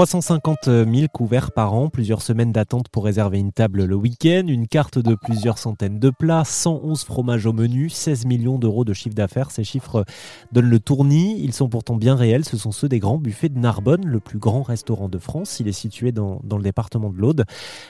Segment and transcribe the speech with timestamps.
[0.00, 4.66] 350 000 couverts par an, plusieurs semaines d'attente pour réserver une table le week-end, une
[4.66, 9.14] carte de plusieurs centaines de plats, 111 fromages au menu, 16 millions d'euros de chiffre
[9.14, 9.50] d'affaires.
[9.50, 10.06] Ces chiffres
[10.52, 11.38] donnent le tournis.
[11.42, 12.46] Ils sont pourtant bien réels.
[12.46, 15.60] Ce sont ceux des grands buffets de Narbonne, le plus grand restaurant de France.
[15.60, 17.44] Il est situé dans, dans le département de l'Aude.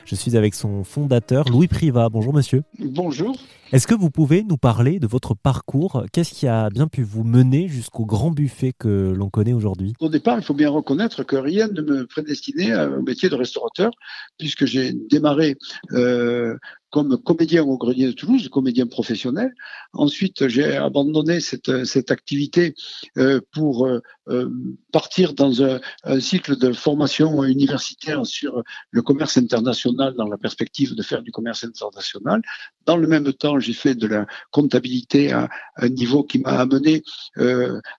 [0.05, 2.09] Je suis avec son fondateur, Louis Privat.
[2.09, 2.65] Bonjour monsieur.
[2.81, 3.37] Bonjour.
[3.73, 6.05] Est-ce que vous pouvez nous parler de votre parcours?
[6.13, 9.93] Qu'est-ce qui a bien pu vous mener jusqu'au grand buffet que l'on connaît aujourd'hui?
[10.01, 13.91] Au départ, il faut bien reconnaître que rien ne me prédestinait au métier de restaurateur,
[14.39, 15.57] puisque j'ai démarré
[15.93, 16.57] euh,
[16.91, 19.55] comme comédien au Grenier de Toulouse, comédien professionnel.
[19.93, 22.75] Ensuite, j'ai abandonné cette, activité
[23.17, 24.51] euh, pour euh, euh,
[24.93, 25.81] partir dans un,
[26.21, 31.65] cycle de formation universitaire sur le commerce international dans la perspective de faire du commerce
[31.65, 32.43] international.
[32.87, 37.03] Dans le même temps, j'ai fait de la comptabilité à, un niveau qui m'a amené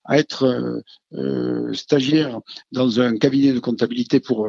[0.06, 0.84] à être
[1.74, 2.40] stagiaire
[2.72, 4.48] dans un cabinet de comptabilité pour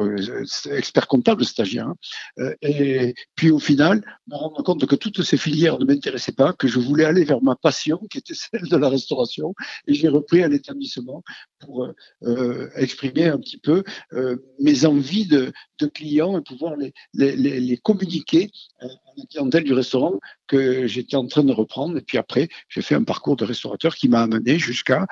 [0.71, 1.87] expert comptable stagiaire.
[1.87, 2.53] Hein.
[2.61, 4.03] et puis au final,
[4.33, 7.41] me rendre compte que toutes ces filières ne m'intéressaient pas, que je voulais aller vers
[7.41, 9.53] ma passion, qui était celle de la restauration,
[9.87, 11.23] et j'ai repris un établissement
[11.59, 11.87] pour
[12.23, 15.51] euh, exprimer un petit peu euh, mes envies de,
[15.93, 20.17] clients et pouvoir les, les, communiquer à la clientèle du restaurant
[20.47, 21.97] que j'étais en train de reprendre.
[21.97, 25.05] Et puis après, j'ai fait un parcours de restaurateur qui m'a amené jusqu'à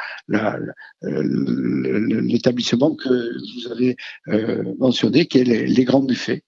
[2.32, 3.96] l'établissement que vous avez
[4.30, 6.44] euh, mentionné, qui est les, les grands buffets.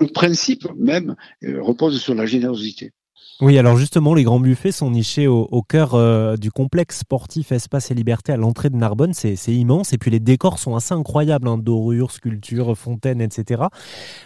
[0.00, 2.92] Le principe même repose sur la générosité.
[3.40, 7.52] Oui, alors justement, les grands buffets sont nichés au, au cœur euh, du complexe sportif
[7.52, 9.14] Espace et Liberté à l'entrée de Narbonne.
[9.14, 9.92] C'est immense.
[9.92, 13.62] Et puis les décors sont assez incroyables, hein, dorures, sculptures, fontaines, etc.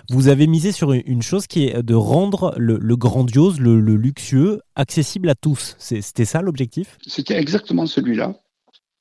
[0.09, 3.97] Vous avez misé sur une chose qui est de rendre le, le grandiose, le, le
[3.97, 5.77] luxueux, accessible à tous.
[5.79, 6.97] C'était ça l'objectif?
[7.07, 8.35] C'était exactement celui-là.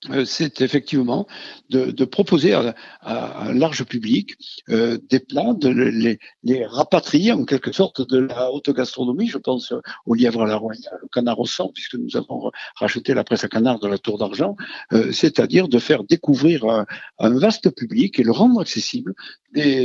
[0.10, 1.28] Euh, c'est effectivement
[1.70, 4.36] de, proposer à, un large public
[4.70, 9.28] euh, des plats, de les, rapatrier en quelque sorte de la haute gastronomie.
[9.28, 9.74] Je pense
[10.08, 13.44] au lièvre à la royale, au canard au sang, puisque nous avons racheté la presse
[13.44, 14.56] à canard de la Tour d'Argent,
[14.92, 16.86] euh, c'est-à-dire de faire découvrir un,
[17.20, 19.14] un, vaste public et le rendre accessible,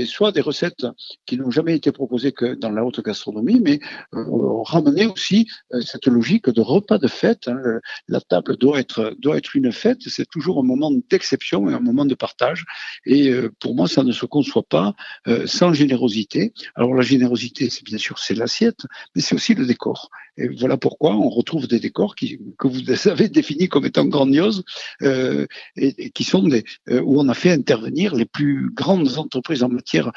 [0.06, 0.86] soit des recettes
[1.26, 3.80] qui n'ont jamais été proposées que dans la haute gastronomie, mais
[4.14, 4.24] euh,
[4.66, 7.48] ramener aussi euh, cette logique de repas de fête.
[7.48, 7.80] Hein.
[8.08, 11.80] La table doit être, doit être une fête c'est toujours un moment d'exception et un
[11.80, 12.64] moment de partage.
[13.04, 14.94] Et euh, pour moi, ça ne se conçoit pas
[15.26, 16.52] euh, sans générosité.
[16.74, 18.80] Alors la générosité, c'est bien sûr c'est l'assiette,
[19.14, 20.10] mais c'est aussi le décor.
[20.38, 24.64] Et voilà pourquoi on retrouve des décors que vous avez définis comme étant grandioses
[25.00, 26.46] et, qui sont
[26.90, 30.12] où on a fait intervenir les plus grandes entreprises en matière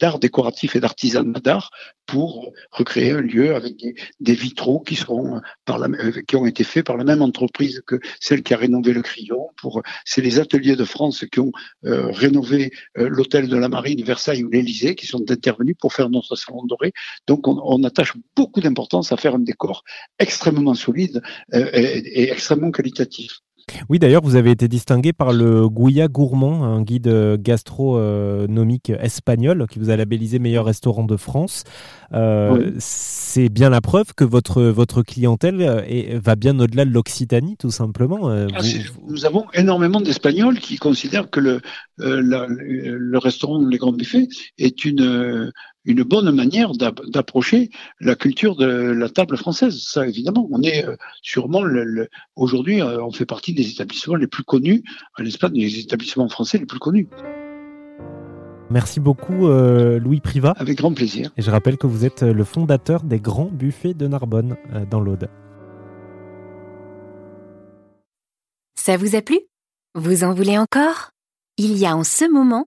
[0.00, 1.70] d'art décoratif et d'artisanat d'art
[2.06, 3.76] pour recréer un lieu avec
[4.20, 8.56] des, vitraux la, qui ont été faits par la même entreprise que celle qui a
[8.56, 9.48] rénové le Crillon.
[9.56, 11.52] Pour c'est les ateliers de France qui ont
[11.84, 16.10] euh, rénové euh, l'hôtel de la Marine, Versailles ou l'Élysée, qui sont intervenus pour faire
[16.10, 16.92] notre salon doré.
[17.26, 19.84] Donc on, attache beaucoup d'importance à faire un décor
[20.18, 21.22] extrêmement solide
[21.54, 23.40] euh, et extrêmement qualitatif.
[23.88, 29.78] Oui, d'ailleurs, vous avez été distingué par le Gouya Gourmand, un guide gastronomique espagnol qui
[29.78, 31.64] vous a labellisé meilleur restaurant de France.
[32.12, 32.74] Euh, oui.
[32.78, 37.70] C'est bien la preuve que votre, votre clientèle est, va bien au-delà de l'Occitanie, tout
[37.70, 38.28] simplement.
[38.30, 39.12] Euh, ah, vous...
[39.12, 41.60] Nous avons énormément d'Espagnols qui considèrent que le,
[42.00, 45.52] euh, la, le restaurant Les Grands Buffets est une,
[45.84, 49.82] une bonne manière d'approcher la culture de la table française.
[49.82, 54.16] Ça, évidemment, on est euh, sûrement le, le, aujourd'hui, euh, on fait partie des établissements
[54.16, 54.82] les plus connus
[55.18, 57.08] en Espagne, des établissements français les plus connus.
[58.70, 60.54] Merci beaucoup, euh, Louis Privat.
[60.56, 61.30] Avec grand plaisir.
[61.36, 65.00] Et je rappelle que vous êtes le fondateur des Grands Buffets de Narbonne, euh, dans
[65.00, 65.28] l'Aude.
[68.74, 69.38] Ça vous a plu?
[69.94, 71.10] Vous en voulez encore?
[71.56, 72.66] Il y a en ce moment